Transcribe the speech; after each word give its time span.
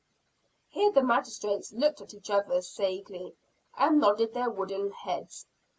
Here 0.69 0.91
the 0.91 1.03
magistrates 1.03 1.71
looked 1.71 2.01
at 2.01 2.15
each 2.15 2.31
other 2.31 2.63
sagely, 2.63 3.35
and 3.77 3.99
nodded 3.99 4.33
their 4.33 4.49
wooden 4.49 4.89
heads. 4.89 5.45